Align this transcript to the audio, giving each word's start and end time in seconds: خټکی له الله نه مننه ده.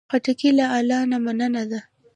خټکی 0.09 0.49
له 0.59 0.65
الله 0.77 0.99
نه 1.11 1.17
مننه 1.25 1.63
ده. 1.71 1.79